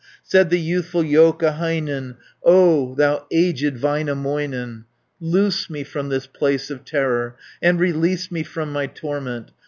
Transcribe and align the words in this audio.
Said 0.23 0.49
the 0.49 0.59
youthful 0.59 1.03
Joukahainen, 1.03 2.15
"O 2.43 2.95
thou 2.95 3.27
aged 3.31 3.75
Väinämöinen, 3.75 4.85
Loose 5.19 5.69
me 5.69 5.83
from 5.83 6.09
this 6.09 6.25
place 6.25 6.71
of 6.71 6.83
terror, 6.83 7.35
And 7.61 7.79
release 7.79 8.31
me 8.31 8.41
from 8.41 8.71
my 8.73 8.87
torment. 8.87 9.51